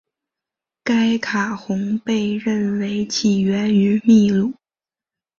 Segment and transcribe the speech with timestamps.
[0.83, 4.51] 该卡洪被认为起源于秘鲁。